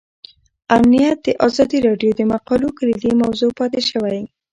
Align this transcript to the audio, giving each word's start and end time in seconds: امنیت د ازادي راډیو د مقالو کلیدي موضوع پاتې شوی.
امنیت 0.75 1.17
د 1.25 1.27
ازادي 1.47 1.79
راډیو 1.87 2.11
د 2.15 2.21
مقالو 2.33 2.67
کلیدي 2.79 3.11
موضوع 3.21 3.51
پاتې 3.59 3.81
شوی. 3.89 4.19